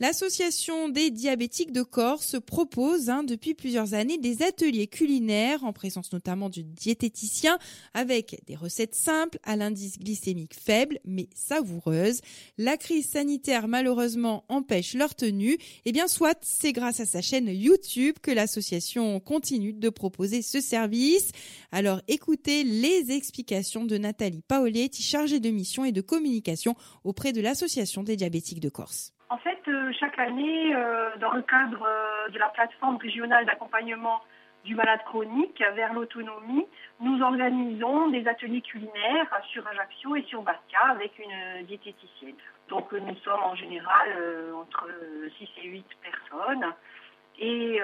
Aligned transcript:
L'association 0.00 0.88
des 0.88 1.12
diabétiques 1.12 1.70
de 1.70 1.84
Corse 1.84 2.34
propose 2.44 3.10
hein, 3.10 3.22
depuis 3.22 3.54
plusieurs 3.54 3.94
années 3.94 4.18
des 4.18 4.42
ateliers 4.42 4.88
culinaires 4.88 5.62
en 5.62 5.72
présence 5.72 6.12
notamment 6.12 6.48
du 6.50 6.64
diététicien 6.64 7.60
avec 7.94 8.42
des 8.48 8.56
recettes 8.56 8.96
simples 8.96 9.38
à 9.44 9.54
l'indice 9.54 10.00
glycémique 10.00 10.56
faible 10.56 10.98
mais 11.04 11.28
savoureuses. 11.36 12.22
La 12.58 12.76
crise 12.76 13.08
sanitaire 13.08 13.68
malheureusement 13.68 14.44
empêche 14.48 14.94
leur 14.94 15.14
tenue. 15.14 15.52
Et 15.52 15.58
eh 15.84 15.92
bien 15.92 16.08
soit 16.08 16.40
c'est 16.42 16.72
grâce 16.72 16.98
à 16.98 17.06
sa 17.06 17.22
chaîne 17.22 17.46
YouTube 17.46 18.16
que 18.20 18.32
l'association 18.32 19.20
continue 19.20 19.74
de 19.74 19.90
proposer 19.90 20.42
ce 20.42 20.60
service. 20.60 21.30
Alors 21.70 22.00
écoutez 22.08 22.64
les 22.64 23.12
explications 23.12 23.84
de 23.84 23.96
Nathalie 23.96 24.42
Paoletti 24.42 25.04
chargée 25.04 25.38
de 25.38 25.50
mission 25.50 25.84
et 25.84 25.92
de 25.92 26.00
communication 26.00 26.74
auprès 27.04 27.32
de 27.32 27.40
l'association 27.40 28.02
des 28.02 28.16
diabétiques 28.16 28.58
de 28.58 28.70
Corse. 28.70 29.13
Euh, 29.68 29.92
chaque 29.98 30.18
année, 30.18 30.74
euh, 30.74 31.16
dans 31.20 31.32
le 31.32 31.42
cadre 31.42 31.86
euh, 31.86 32.28
de 32.28 32.38
la 32.38 32.48
plateforme 32.48 32.96
régionale 32.98 33.46
d'accompagnement 33.46 34.20
du 34.64 34.74
malade 34.74 35.00
chronique 35.06 35.62
vers 35.74 35.94
l'autonomie, 35.94 36.66
nous 37.00 37.22
organisons 37.22 38.08
des 38.08 38.26
ateliers 38.26 38.60
culinaires 38.60 39.40
sur 39.50 39.66
Ajaccio 39.66 40.16
et 40.16 40.22
sur 40.22 40.42
Bastia 40.42 40.80
avec 40.90 41.18
une 41.18 41.64
diététicienne. 41.66 42.34
Donc 42.68 42.92
nous 42.92 43.14
sommes 43.16 43.42
en 43.42 43.54
général 43.54 44.08
entre 44.54 44.88
6 45.38 45.48
et 45.62 45.68
8 45.68 45.86
personnes. 46.02 46.72
Et 47.38 47.78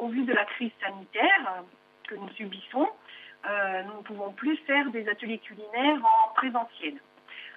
au 0.00 0.08
vu 0.08 0.24
de 0.24 0.32
la 0.32 0.44
crise 0.44 0.72
sanitaire 0.82 1.62
que 2.08 2.16
nous 2.16 2.30
subissons, 2.30 2.88
nous 3.44 3.98
ne 3.98 4.02
pouvons 4.02 4.32
plus 4.32 4.56
faire 4.66 4.90
des 4.90 5.08
ateliers 5.08 5.38
culinaires 5.38 6.00
en 6.02 6.34
présentiel. 6.34 6.94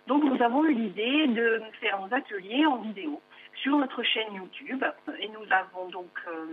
Donc 0.07 0.23
nous 0.23 0.41
avons 0.41 0.65
eu 0.65 0.73
l'idée 0.73 1.27
de 1.27 1.61
faire 1.79 1.99
nos 2.01 2.13
ateliers 2.13 2.65
en 2.65 2.77
vidéo 2.77 3.21
sur 3.61 3.77
notre 3.77 4.03
chaîne 4.03 4.33
YouTube 4.33 4.83
et 5.19 5.27
nous 5.27 5.45
avons 5.51 5.89
donc 5.89 6.11
euh, 6.27 6.45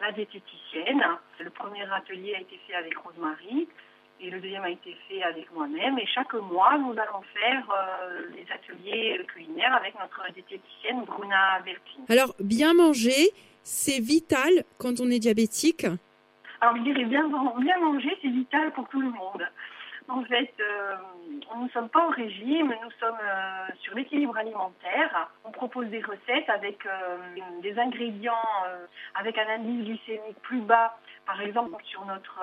la 0.00 0.12
diététicienne. 0.12 1.02
Le 1.38 1.50
premier 1.50 1.84
atelier 1.92 2.34
a 2.34 2.40
été 2.40 2.58
fait 2.66 2.74
avec 2.74 2.96
Rosemary 2.96 3.68
et 4.22 4.30
le 4.30 4.40
deuxième 4.40 4.64
a 4.64 4.70
été 4.70 4.96
fait 5.08 5.22
avec 5.22 5.50
moi-même. 5.52 5.98
Et 5.98 6.06
chaque 6.06 6.34
mois, 6.34 6.76
nous 6.78 6.92
allons 6.92 7.22
faire 7.32 7.64
euh, 7.70 8.28
des 8.30 8.46
ateliers 8.52 9.20
culinaires 9.28 9.74
avec 9.74 9.94
notre 9.98 10.30
diététicienne 10.32 11.04
Bruna 11.06 11.60
Bertin. 11.64 12.02
Alors, 12.08 12.34
bien 12.38 12.74
manger, 12.74 13.30
c'est 13.62 14.00
vital 14.00 14.64
quand 14.78 15.00
on 15.00 15.10
est 15.10 15.18
diabétique? 15.18 15.86
Alors, 16.60 16.76
je 16.76 16.82
dirais 16.82 17.04
bien, 17.04 17.26
bien 17.60 17.78
manger, 17.78 18.16
c'est 18.20 18.28
vital 18.28 18.72
pour 18.72 18.88
tout 18.88 19.00
le 19.00 19.10
monde. 19.10 19.46
En 20.08 20.22
fait, 20.24 20.52
euh, 20.60 20.96
ne 21.70 21.82
sommes 21.82 21.88
pas 21.88 22.06
au 22.06 22.10
régime, 22.10 22.74
nous 22.82 22.90
sommes 22.98 23.18
euh, 23.22 23.66
sur 23.80 23.94
l'équilibre 23.94 24.36
alimentaire. 24.36 25.30
On 25.44 25.50
propose 25.50 25.86
des 25.86 26.00
recettes 26.00 26.48
avec 26.48 26.84
euh, 26.86 27.18
des 27.62 27.78
ingrédients 27.78 28.34
avec 29.14 29.38
un 29.38 29.48
indice 29.48 29.84
glycémique 29.84 30.40
plus 30.42 30.60
bas. 30.60 30.96
Par 31.26 31.40
exemple, 31.40 31.82
sur 31.84 32.04
notre 32.06 32.40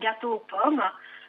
gâteau 0.00 0.34
aux 0.34 0.38
pommes, 0.38 0.82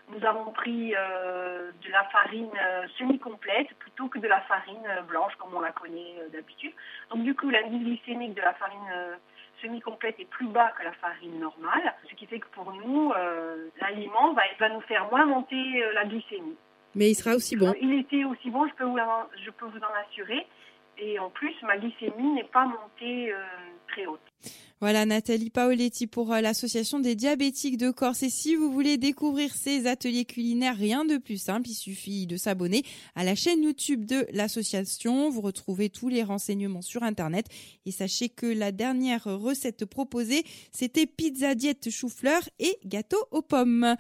nous 0.10 0.26
avons 0.26 0.52
pris 0.52 0.92
de 0.92 1.92
la 1.92 2.04
farine 2.06 2.52
semi-complète 2.98 3.68
plutôt 3.80 4.08
que 4.08 4.20
de 4.20 4.28
la 4.28 4.42
farine 4.42 4.88
blanche 5.08 5.36
comme 5.36 5.54
on 5.54 5.62
la 5.62 5.72
connaît 5.72 6.16
d'habitude. 6.34 6.74
Donc 7.12 7.24
du 7.24 7.36
coup, 7.36 7.50
l'indice 7.50 7.84
glycémique 7.84 8.34
de 8.34 8.42
la 8.42 8.54
farine 8.54 9.18
semi-complète 9.62 10.20
est 10.20 10.30
plus 10.30 10.48
bas 10.48 10.72
que 10.78 10.84
la 10.84 10.92
farine 10.94 11.40
normale, 11.40 11.94
ce 12.10 12.16
qui 12.16 12.26
fait 12.26 12.40
que 12.40 12.48
pour 12.48 12.74
nous, 12.74 13.12
euh, 13.12 13.70
l'aliment 13.80 14.34
va, 14.34 14.70
nous 14.70 14.82
faire 14.82 15.10
moins 15.10 15.26
monter 15.26 15.84
euh, 15.84 15.94
la 15.94 16.06
glycémie. 16.06 16.58
Mais 16.96 17.10
il 17.10 17.16
sera 17.16 17.36
aussi 17.36 17.56
bon. 17.56 17.70
Euh, 17.70 17.74
il 17.82 17.94
était 17.94 18.24
aussi 18.24 18.50
bon, 18.50 18.68
je 18.68 18.74
peux 18.76 18.84
vous, 18.84 18.98
je 19.46 19.52
peux 19.52 19.66
vous 19.66 19.80
en 19.80 20.10
assurer. 20.10 20.46
Et 20.98 21.18
en 21.20 21.30
plus, 21.30 21.54
ma 21.64 21.78
glycémie 21.78 22.34
n'est 22.34 22.44
pas 22.44 22.66
montée 22.66 23.34
très 23.88 24.06
haute. 24.06 24.20
Voilà 24.82 25.06
Nathalie 25.06 25.52
Paoletti 25.52 26.08
pour 26.08 26.34
euh, 26.34 26.42
l'association 26.42 27.00
des 27.00 27.14
diabétiques 27.14 27.78
de 27.78 27.92
Corse. 27.92 28.24
Et 28.24 28.32
si 28.32 28.56
vous 28.56 28.72
voulez 28.72 28.98
découvrir 28.98 29.54
ces 29.54 29.86
ateliers 29.86 30.26
culinaires, 30.26 30.76
rien 30.76 31.06
de 31.06 31.18
plus 31.18 31.38
simple, 31.40 31.70
il 31.70 31.76
suffit 31.76 32.26
de 32.26 32.36
s'abonner 32.36 32.82
à 33.14 33.24
la 33.24 33.36
chaîne 33.36 33.62
YouTube 33.62 34.06
de 34.06 34.26
l'association. 34.34 35.30
Vous 35.30 35.42
retrouvez 35.42 35.92
tous 35.92 36.10
les 36.10 36.24
renseignements 36.24 36.82
sur 36.82 37.04
Internet. 37.04 37.46
Et 37.86 37.92
sachez 37.92 38.30
que 38.30 38.48
la 38.48 38.72
dernière 38.72 39.26
recette 39.26 39.86
proposée, 39.86 40.44
c'était 40.72 41.06
pizza 41.06 41.54
diète 41.54 41.92
chou-fleur 41.92 42.42
et 42.58 42.80
gâteau 42.84 43.24
aux 43.30 43.44
pommes. 43.44 43.96